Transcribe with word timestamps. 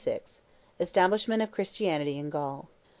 ESTABLISHMENT 0.79 1.43
OF 1.43 1.51
CHRISTIANITY 1.51 2.17
IN 2.17 2.31
GAUL. 2.31 2.67